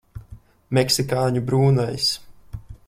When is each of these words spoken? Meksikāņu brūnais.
Meksikāņu 0.79 1.45
brūnais. 1.51 2.11